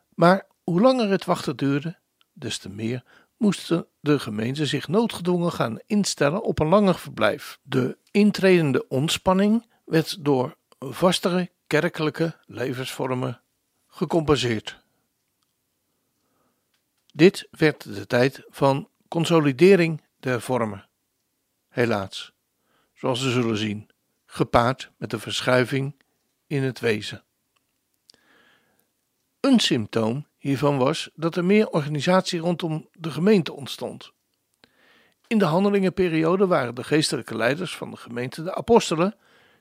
Maar 0.09 0.47
hoe 0.63 0.81
langer 0.81 1.09
het 1.09 1.25
wachten 1.25 1.57
duurde, 1.57 1.99
des 2.33 2.57
te 2.57 2.69
meer 2.69 3.03
moesten 3.37 3.87
de 3.99 4.19
gemeenten 4.19 4.67
zich 4.67 4.87
noodgedwongen 4.87 5.51
gaan 5.51 5.79
instellen 5.85 6.43
op 6.43 6.59
een 6.59 6.67
langer 6.67 6.95
verblijf. 6.95 7.59
De 7.61 7.97
intredende 8.11 8.87
ontspanning 8.87 9.65
werd 9.85 10.25
door 10.25 10.57
vastere 10.79 11.51
kerkelijke 11.67 12.37
levensvormen 12.45 13.41
gecompenseerd. 13.87 14.83
Dit 17.13 17.47
werd 17.51 17.95
de 17.95 18.07
tijd 18.07 18.43
van 18.49 18.89
consolidering 19.07 20.01
der 20.19 20.41
vormen. 20.41 20.89
Helaas, 21.67 22.33
zoals 22.93 23.23
we 23.23 23.31
zullen 23.31 23.57
zien, 23.57 23.89
gepaard 24.35 24.91
met 24.97 25.13
een 25.13 25.19
verschuiving 25.19 25.95
in 26.47 26.63
het 26.63 26.79
wezen. 26.79 27.23
Een 29.39 29.59
symptoom 29.59 30.27
hiervan 30.37 30.77
was 30.77 31.09
dat 31.13 31.35
er 31.35 31.45
meer 31.45 31.69
organisatie 31.69 32.39
rondom 32.39 32.89
de 32.91 33.11
gemeente 33.11 33.53
ontstond. 33.53 34.11
In 35.27 35.37
de 35.37 35.45
handelingenperiode 35.45 36.47
waren 36.47 36.75
de 36.75 36.83
geestelijke 36.83 37.35
leiders 37.35 37.75
van 37.75 37.91
de 37.91 37.97
gemeente 37.97 38.43
de 38.43 38.55
apostelen, 38.55 39.15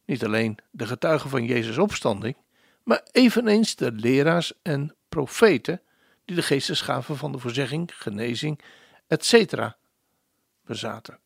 niet 0.04 0.24
alleen 0.24 0.58
de 0.70 0.86
getuigen 0.86 1.30
van 1.30 1.44
Jezus' 1.44 1.78
opstanding, 1.78 2.36
maar 2.82 3.06
eveneens 3.12 3.76
de 3.76 3.92
leraars 3.92 4.52
en 4.62 4.96
profeten 5.08 5.82
die 6.24 6.36
de 6.36 6.42
geestesgaven 6.42 7.16
van 7.16 7.32
de 7.32 7.38
voorzegging, 7.38 7.90
genezing, 7.94 8.60
etc. 9.06 9.70
bezaten. 10.64 11.18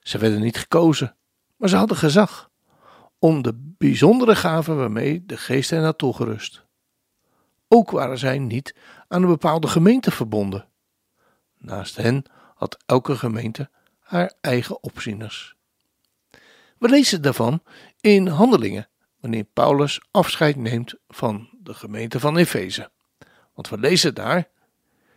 Ze 0.00 0.18
werden 0.18 0.40
niet 0.40 0.58
gekozen, 0.58 1.16
maar 1.64 1.72
ze 1.72 1.78
hadden 1.78 1.98
gezag 1.98 2.50
om 3.18 3.42
de 3.42 3.74
bijzondere 3.78 4.36
gaven 4.36 4.76
waarmee 4.76 5.24
de 5.26 5.36
geest 5.36 5.70
hen 5.70 5.82
had 5.82 5.98
toegerust. 5.98 6.64
Ook 7.68 7.90
waren 7.90 8.18
zij 8.18 8.38
niet 8.38 8.74
aan 9.08 9.22
een 9.22 9.28
bepaalde 9.28 9.66
gemeente 9.68 10.10
verbonden. 10.10 10.68
Naast 11.58 11.96
hen 11.96 12.24
had 12.54 12.82
elke 12.86 13.16
gemeente 13.16 13.70
haar 14.00 14.32
eigen 14.40 14.82
opzieners. 14.82 15.56
We 16.78 16.88
lezen 16.88 17.22
daarvan 17.22 17.62
in 18.00 18.26
Handelingen, 18.26 18.88
wanneer 19.20 19.44
Paulus 19.44 20.00
afscheid 20.10 20.56
neemt 20.56 20.94
van 21.08 21.48
de 21.62 21.74
gemeente 21.74 22.20
van 22.20 22.36
Efeze. 22.36 22.90
Want 23.54 23.68
we 23.68 23.78
lezen 23.78 24.14
daar: 24.14 24.48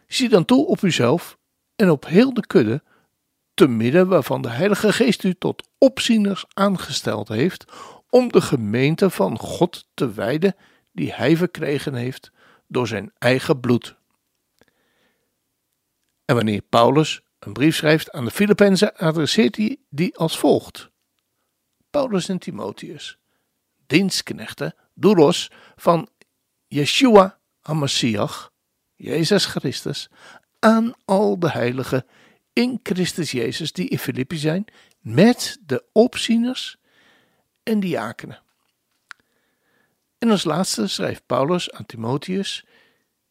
Zie 0.08 0.30
dan 0.30 0.46
toe 0.46 0.66
op 0.66 0.82
uzelf 0.82 1.38
en 1.76 1.90
op 1.90 2.06
heel 2.06 2.34
de 2.34 2.48
kudde, 2.48 2.84
te 3.58 3.68
midden 3.68 4.08
waarvan 4.08 4.42
de 4.42 4.50
Heilige 4.50 4.94
Geest 4.94 5.24
u 5.24 5.34
tot 5.34 5.70
opzieners 5.78 6.46
aangesteld 6.54 7.28
heeft, 7.28 7.66
om 8.10 8.32
de 8.32 8.42
gemeente 8.42 9.10
van 9.10 9.40
God 9.40 9.88
te 9.94 10.14
wijden, 10.14 10.56
die 10.92 11.14
hij 11.14 11.38
verkregen 11.38 11.94
heeft 11.94 12.32
door 12.68 12.88
zijn 12.88 13.12
eigen 13.18 13.60
bloed. 13.60 13.96
En 16.26 16.36
wanneer 16.36 16.62
Paulus 16.62 17.22
een 17.40 17.54
brief 17.54 17.76
schrijft 17.76 18.12
aan 18.12 18.26
de 18.26 18.32
Filippenzen, 18.32 18.96
adresseert 18.96 19.56
hij 19.56 19.78
die 19.90 20.18
als 20.18 20.38
volgt: 20.38 20.90
Paulus 21.90 22.30
en 22.30 22.40
Timotheus, 22.40 23.18
dienstknechten, 23.88 24.76
doulos 24.94 25.52
van 25.76 26.10
Yeshua 26.68 27.40
HaMashiach, 27.62 28.52
Jezus 28.96 29.46
Christus, 29.46 30.10
aan 30.60 30.94
al 31.06 31.40
de 31.40 31.52
heiligen 31.52 32.06
in 32.58 32.80
Christus 32.84 33.32
Jezus 33.32 33.72
die 33.72 33.88
in 33.88 34.00
Filippi 34.00 34.38
zijn, 34.38 34.66
met 35.00 35.58
de 35.66 35.84
opzieners 35.92 36.78
en 37.64 37.80
diakenen. 37.80 38.42
En 40.18 40.30
als 40.30 40.44
laatste 40.44 40.88
schrijft 40.88 41.26
Paulus 41.26 41.72
aan 41.72 41.86
Timotheus 41.86 42.66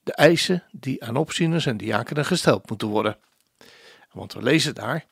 de 0.03 0.13
eisen 0.13 0.65
die 0.71 1.05
aan 1.05 1.17
opzieners 1.17 1.67
en 1.67 1.77
diakenen 1.77 2.25
gesteld 2.25 2.69
moeten 2.69 2.89
worden. 2.89 3.19
Want 4.13 4.33
we 4.33 4.43
lezen 4.43 4.75
daar: 4.75 5.07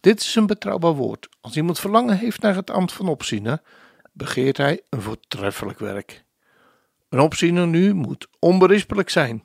Dit 0.00 0.20
is 0.20 0.34
een 0.34 0.46
betrouwbaar 0.46 0.94
woord. 0.94 1.28
Als 1.40 1.56
iemand 1.56 1.80
verlangen 1.80 2.18
heeft 2.18 2.40
naar 2.40 2.54
het 2.54 2.70
ambt 2.70 2.92
van 2.92 3.08
opziener, 3.08 3.62
begeert 4.12 4.56
hij 4.56 4.80
een 4.88 5.02
voortreffelijk 5.02 5.78
werk. 5.78 6.24
Een 7.08 7.20
opziener 7.20 7.66
nu 7.66 7.94
moet 7.94 8.28
onberispelijk 8.38 9.10
zijn, 9.10 9.40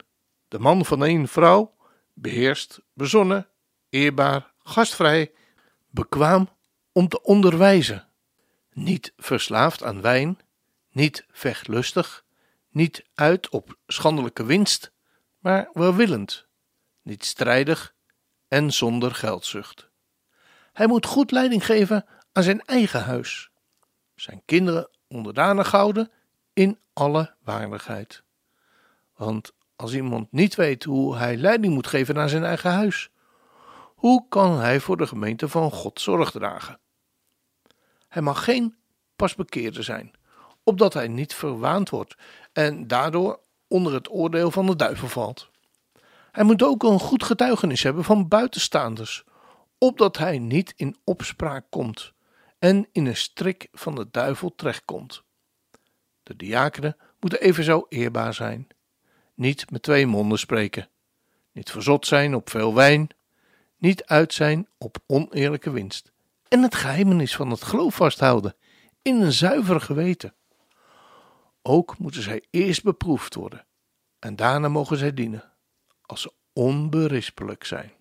de 0.47 0.59
man 0.59 0.85
van 0.85 1.05
één 1.05 1.27
vrouw, 1.27 1.75
beheerst, 2.13 2.79
bezonnen, 2.93 3.47
eerbaar, 3.89 4.51
gastvrij, 4.63 5.31
bekwaam 5.89 6.49
om 6.91 7.07
te 7.07 7.21
onderwijzen, 7.21 8.07
niet 8.73 9.13
verslaafd 9.17 9.83
aan 9.83 10.01
wijn, 10.01 10.39
niet 10.91 11.25
vechtlustig, 11.31 12.23
niet 12.69 13.05
uit 13.13 13.49
op 13.49 13.77
schandelijke 13.87 14.45
winst, 14.45 14.91
maar 15.39 15.69
welwillend, 15.73 16.47
niet 17.01 17.25
strijdig 17.25 17.95
en 18.47 18.71
zonder 18.71 19.15
geldzucht. 19.15 19.89
Hij 20.73 20.87
moet 20.87 21.05
goed 21.05 21.31
leiding 21.31 21.65
geven 21.65 22.05
aan 22.31 22.43
zijn 22.43 22.61
eigen 22.61 23.03
huis, 23.03 23.49
zijn 24.15 24.41
kinderen 24.45 24.89
onderdanig 25.07 25.71
houden 25.71 26.11
in 26.53 26.79
alle 26.93 27.35
waardigheid. 27.43 28.23
Want 29.15 29.53
als 29.75 29.93
iemand 29.93 30.31
niet 30.31 30.55
weet 30.55 30.83
hoe 30.83 31.15
hij 31.15 31.37
leiding 31.37 31.73
moet 31.73 31.87
geven 31.87 32.17
aan 32.17 32.29
zijn 32.29 32.43
eigen 32.43 32.71
huis, 32.71 33.09
hoe 33.97 34.25
kan 34.29 34.59
hij 34.59 34.79
voor 34.79 34.97
de 34.97 35.07
gemeente 35.07 35.49
van 35.49 35.71
God 35.71 36.01
zorg 36.01 36.31
dragen? 36.31 36.79
Hij 38.07 38.21
mag 38.21 38.43
geen 38.43 38.75
pasbekeerde 39.15 39.81
zijn, 39.81 40.11
opdat 40.63 40.93
hij 40.93 41.07
niet 41.07 41.33
verwaand 41.33 41.89
wordt 41.89 42.15
en 42.53 42.87
daardoor 42.87 43.39
onder 43.67 43.93
het 43.93 44.11
oordeel 44.11 44.51
van 44.51 44.65
de 44.65 44.75
duivel 44.75 45.07
valt. 45.07 45.49
Hij 46.31 46.43
moet 46.43 46.63
ook 46.63 46.83
een 46.83 46.99
goed 46.99 47.23
getuigenis 47.23 47.83
hebben 47.83 48.03
van 48.03 48.27
buitenstaanders, 48.27 49.23
opdat 49.77 50.17
hij 50.17 50.39
niet 50.39 50.73
in 50.75 50.97
opspraak 51.03 51.65
komt 51.69 52.13
en 52.59 52.87
in 52.91 53.05
een 53.05 53.17
strik 53.17 53.67
van 53.71 53.95
de 53.95 54.07
duivel 54.11 54.55
terechtkomt. 54.55 55.23
De 56.23 56.35
diakenen 56.35 56.97
moeten 57.19 57.41
evenzo 57.41 57.85
eerbaar 57.89 58.33
zijn, 58.33 58.67
niet 59.33 59.71
met 59.71 59.81
twee 59.83 60.05
monden 60.05 60.39
spreken, 60.39 60.89
niet 61.51 61.71
verzot 61.71 62.07
zijn 62.07 62.35
op 62.35 62.49
veel 62.49 62.73
wijn, 62.73 63.09
niet 63.77 64.05
uit 64.05 64.33
zijn 64.33 64.67
op 64.77 64.97
oneerlijke 65.07 65.69
winst 65.71 66.11
en 66.47 66.61
het 66.61 66.75
geheimenis 66.75 67.35
van 67.35 67.49
het 67.49 67.63
geloof 67.63 67.95
vasthouden 67.95 68.55
in 69.01 69.21
een 69.21 69.31
zuiver 69.31 69.81
geweten. 69.81 70.33
Ook 71.61 71.97
moeten 71.97 72.21
zij 72.21 72.45
eerst 72.49 72.83
beproefd 72.83 73.35
worden 73.35 73.65
en 74.19 74.35
daarna 74.35 74.67
mogen 74.67 74.97
zij 74.97 75.13
dienen, 75.13 75.53
als 76.01 76.21
ze 76.21 76.31
onberispelijk 76.53 77.63
zijn. 77.63 77.91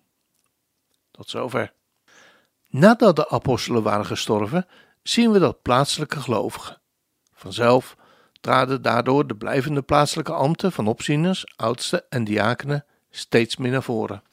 Tot 1.11 1.29
zover. 1.29 1.73
Nadat 2.69 3.15
de 3.15 3.29
apostelen 3.29 3.83
waren 3.83 4.05
gestorven, 4.05 4.67
zien 5.03 5.31
we 5.31 5.39
dat 5.39 5.61
plaatselijke 5.61 6.19
gelovigen. 6.19 6.81
Vanzelf 7.33 7.95
traden 8.41 8.81
daardoor 8.81 9.27
de 9.27 9.35
blijvende 9.35 9.81
plaatselijke 9.81 10.33
ambten 10.33 10.71
van 10.71 10.87
opzieners, 10.87 11.53
oudsten 11.55 12.09
en 12.09 12.23
diakenen 12.23 12.85
steeds 13.09 13.57
meer 13.57 13.71
naar 13.71 13.83
voren. 13.83 14.23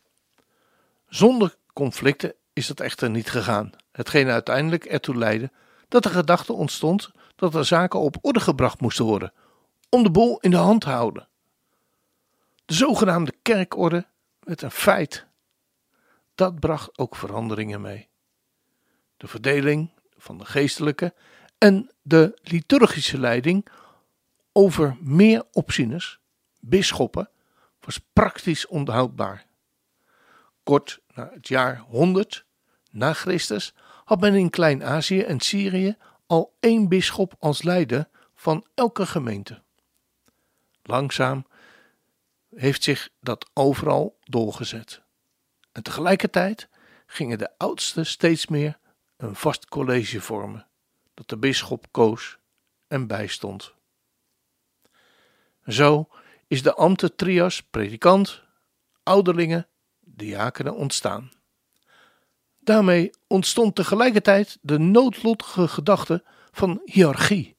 Zonder 1.15 1.57
conflicten 1.73 2.35
is 2.53 2.67
dat 2.67 2.81
echter 2.81 3.11
niet 3.11 3.31
gegaan, 3.31 3.71
hetgeen 3.93 4.29
uiteindelijk 4.29 4.85
ertoe 4.85 5.17
leidde 5.17 5.53
dat 5.89 6.03
de 6.03 6.09
gedachte 6.09 6.53
ontstond 6.53 7.11
dat 7.37 7.55
er 7.55 7.65
zaken 7.65 8.01
op 8.01 8.17
orde 8.21 8.41
gebracht 8.41 8.81
moesten 8.81 9.05
worden, 9.05 9.33
om 9.89 10.03
de 10.03 10.11
bol 10.11 10.41
in 10.41 10.51
de 10.51 10.57
hand 10.57 10.81
te 10.81 10.89
houden. 10.89 11.29
De 12.65 12.75
zogenaamde 12.75 13.35
kerkorde 13.43 14.07
werd 14.41 14.63
een 14.63 14.71
feit. 14.71 15.27
Dat 16.35 16.61
bracht 16.61 16.99
ook 16.99 17.17
veranderingen 17.17 17.81
mee. 17.81 18.09
De 19.17 19.27
verdeling 19.27 19.91
van 20.17 20.39
de 20.39 20.45
geestelijke 20.45 21.15
en 21.59 21.91
de 22.03 22.39
liturgische 22.43 23.19
leiding 23.19 23.67
over 24.53 24.97
meer 25.01 25.45
opzieners, 25.53 26.21
bisschoppen, 26.61 27.31
was 27.81 28.01
praktisch 28.13 28.67
onhoudbaar. 28.67 29.47
Kort 30.63 31.03
het 31.15 31.49
jaar 31.49 31.79
100 31.79 32.45
na 32.91 33.13
Christus 33.13 33.75
had 34.05 34.21
men 34.21 34.35
in 34.35 34.51
Klein-Azië 34.51 35.21
en 35.21 35.41
Syrië 35.41 35.97
al 36.27 36.57
één 36.61 36.89
bisschop 36.89 37.35
als 37.39 37.63
leider 37.63 38.09
van 38.35 38.67
elke 38.75 39.07
gemeente. 39.07 39.63
Langzaam 40.83 41.47
heeft 42.55 42.83
zich 42.83 43.11
dat 43.21 43.51
overal 43.53 44.19
doorgezet. 44.25 45.03
En 45.73 45.83
tegelijkertijd 45.83 46.69
gingen 47.07 47.39
de 47.39 47.59
oudsten 47.59 48.07
steeds 48.07 48.47
meer 48.47 48.79
een 49.17 49.35
vast 49.35 49.69
college 49.69 50.21
vormen, 50.21 50.67
dat 51.15 51.29
de 51.29 51.37
bisschop 51.37 51.87
koos 51.91 52.39
en 52.89 53.07
bijstond. 53.07 53.75
Zo 55.67 56.09
is 56.47 56.63
de 56.63 56.75
ambten 56.75 57.17
trias 57.17 57.63
predikant, 57.63 58.43
ouderlingen, 59.03 59.69
diakenen 60.17 60.75
ontstaan. 60.75 61.31
Daarmee 62.61 63.11
ontstond 63.27 63.75
tegelijkertijd 63.75 64.59
de 64.61 64.79
noodlottige 64.79 65.69
gedachte 65.69 66.25
van 66.51 66.81
hiërarchie. 66.85 67.57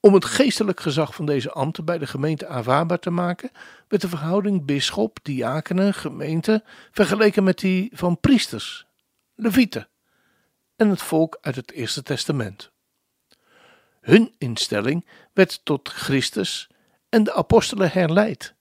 Om 0.00 0.14
het 0.14 0.24
geestelijk 0.24 0.80
gezag 0.80 1.14
van 1.14 1.26
deze 1.26 1.50
ambten 1.50 1.84
bij 1.84 1.98
de 1.98 2.06
gemeente 2.06 2.46
aanvaardbaar 2.46 2.98
te 2.98 3.10
maken, 3.10 3.50
werd 3.88 4.02
de 4.02 4.08
verhouding 4.08 4.64
bisschop, 4.64 5.18
diakenen, 5.22 5.94
gemeente 5.94 6.64
vergeleken 6.90 7.44
met 7.44 7.58
die 7.58 7.90
van 7.94 8.20
priesters, 8.20 8.86
levieten 9.34 9.88
en 10.76 10.88
het 10.88 11.02
volk 11.02 11.38
uit 11.40 11.56
het 11.56 11.72
Eerste 11.72 12.02
Testament. 12.02 12.70
Hun 14.00 14.34
instelling 14.38 15.06
werd 15.32 15.60
tot 15.64 15.88
Christus 15.88 16.68
en 17.08 17.24
de 17.24 17.34
apostelen 17.34 17.90
herleid. 17.90 18.55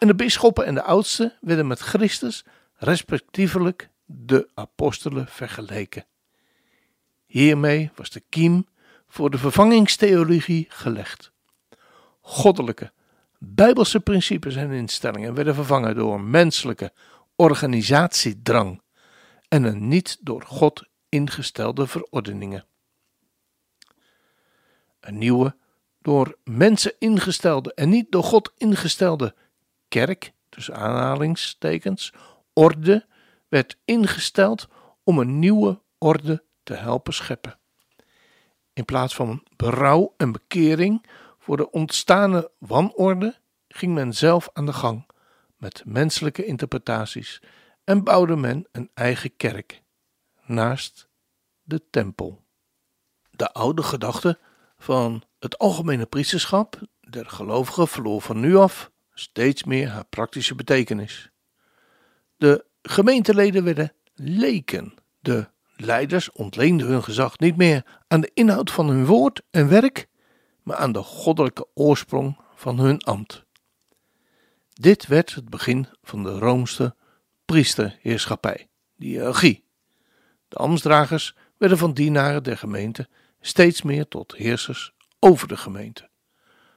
En 0.00 0.06
de 0.06 0.14
bisschoppen 0.14 0.66
en 0.66 0.74
de 0.74 0.82
oudsten 0.82 1.32
werden 1.40 1.66
met 1.66 1.80
Christus 1.80 2.44
respectievelijk 2.74 3.90
de 4.04 4.48
apostelen 4.54 5.26
vergeleken. 5.26 6.06
Hiermee 7.26 7.90
was 7.94 8.10
de 8.10 8.22
kiem 8.28 8.66
voor 9.08 9.30
de 9.30 9.38
vervangingstheologie 9.38 10.66
gelegd. 10.68 11.32
Goddelijke, 12.20 12.92
bijbelse 13.38 14.00
principes 14.00 14.56
en 14.56 14.70
instellingen 14.70 15.34
werden 15.34 15.54
vervangen 15.54 15.94
door 15.94 16.20
menselijke 16.20 16.92
organisatiedrang 17.36 18.82
en 19.48 19.62
een 19.62 19.88
niet 19.88 20.18
door 20.20 20.42
God 20.42 20.84
ingestelde 21.08 21.86
verordeningen. 21.86 22.66
Een 25.00 25.18
nieuwe, 25.18 25.56
door 26.02 26.38
mensen 26.44 26.94
ingestelde 26.98 27.74
en 27.74 27.88
niet 27.88 28.12
door 28.12 28.24
God 28.24 28.52
ingestelde 28.56 29.34
kerk, 29.90 30.32
tussen 30.48 30.74
aanhalingstekens, 30.74 32.12
orde, 32.52 33.06
werd 33.48 33.78
ingesteld 33.84 34.68
om 35.02 35.18
een 35.18 35.38
nieuwe 35.38 35.82
orde 35.98 36.44
te 36.62 36.74
helpen 36.74 37.12
scheppen. 37.12 37.58
In 38.72 38.84
plaats 38.84 39.14
van 39.14 39.42
berouw 39.56 40.14
en 40.16 40.32
bekering 40.32 41.06
voor 41.38 41.56
de 41.56 41.70
ontstane 41.70 42.50
wanorde, 42.58 43.38
ging 43.68 43.94
men 43.94 44.14
zelf 44.14 44.48
aan 44.52 44.66
de 44.66 44.72
gang 44.72 45.06
met 45.56 45.82
menselijke 45.86 46.44
interpretaties 46.44 47.42
en 47.84 48.04
bouwde 48.04 48.36
men 48.36 48.68
een 48.72 48.90
eigen 48.94 49.36
kerk 49.36 49.82
naast 50.44 51.08
de 51.62 51.90
tempel. 51.90 52.44
De 53.30 53.52
oude 53.52 53.82
gedachte 53.82 54.38
van 54.78 55.22
het 55.38 55.58
algemene 55.58 56.06
priesterschap 56.06 56.80
der 57.00 57.26
gelovigen 57.26 57.88
verloor 57.88 58.20
van 58.20 58.40
nu 58.40 58.56
af 58.56 58.89
steeds 59.20 59.64
meer 59.64 59.88
haar 59.88 60.04
praktische 60.04 60.54
betekenis. 60.54 61.30
De 62.36 62.64
gemeenteleden 62.82 63.64
werden 63.64 63.92
leken. 64.14 64.94
De 65.20 65.48
leiders 65.76 66.32
ontleenden 66.32 66.86
hun 66.86 67.02
gezag 67.02 67.38
niet 67.38 67.56
meer 67.56 68.00
aan 68.08 68.20
de 68.20 68.30
inhoud 68.34 68.70
van 68.70 68.88
hun 68.88 69.06
woord 69.06 69.42
en 69.50 69.68
werk, 69.68 70.08
maar 70.62 70.76
aan 70.76 70.92
de 70.92 71.02
goddelijke 71.02 71.66
oorsprong 71.74 72.40
van 72.54 72.78
hun 72.78 73.00
ambt. 73.00 73.44
Dit 74.72 75.06
werd 75.06 75.34
het 75.34 75.48
begin 75.48 75.86
van 76.02 76.22
de 76.22 76.38
Roomse 76.38 76.96
priesterheerschappij, 77.44 78.68
de 78.94 79.06
hiërarchie. 79.06 79.64
De 80.48 80.56
ambtsdragers 80.56 81.36
werden 81.56 81.78
van 81.78 81.92
dienaren 81.92 82.42
der 82.42 82.56
gemeente 82.56 83.08
steeds 83.40 83.82
meer 83.82 84.08
tot 84.08 84.36
heersers 84.36 84.92
over 85.18 85.48
de 85.48 85.56
gemeente. 85.56 86.08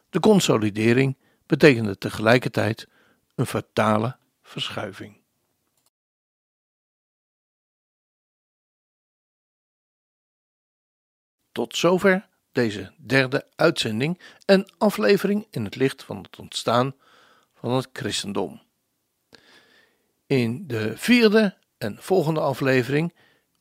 De 0.10 0.20
consolidering 0.20 1.18
betekende 1.60 1.98
tegelijkertijd 1.98 2.88
een 3.36 3.46
fatale 3.46 4.18
verschuiving. 4.42 5.22
Tot 11.52 11.78
zover 11.78 12.30
deze 12.52 12.94
derde 12.98 13.48
uitzending 13.56 14.20
en 14.46 14.74
aflevering 14.78 15.48
in 15.50 15.64
het 15.64 15.76
licht 15.76 16.04
van 16.04 16.18
het 16.24 16.40
ontstaan 16.40 16.96
van 17.54 17.72
het 17.72 17.90
christendom. 17.94 18.62
In 20.26 20.68
de 20.68 20.98
vierde 20.98 21.58
en 21.78 21.98
volgende 22.00 22.40
aflevering 22.40 23.14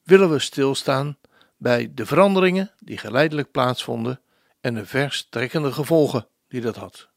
willen 0.03 0.31
we 0.31 0.39
stilstaan 0.39 1.19
bij 1.57 1.95
de 1.95 2.07
veranderingen 2.07 2.75
die 2.79 2.99
geleidelijk 2.99 3.51
plaatsvonden 3.51 4.21
en 4.61 4.75
de 4.75 4.87
verstrekkende 4.87 5.73
gevolgen 5.73 6.29
die 6.49 6.61
dat 6.61 6.77
had. 6.77 7.12